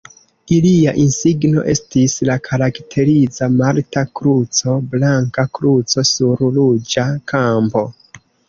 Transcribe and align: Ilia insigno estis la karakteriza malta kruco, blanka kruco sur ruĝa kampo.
Ilia 0.53 0.91
insigno 1.01 1.65
estis 1.73 2.15
la 2.29 2.37
karakteriza 2.47 3.51
malta 3.59 4.05
kruco, 4.21 4.75
blanka 4.95 5.47
kruco 5.59 6.09
sur 6.15 6.45
ruĝa 6.59 7.09
kampo. 7.35 7.87